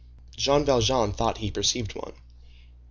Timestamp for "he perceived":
1.37-1.93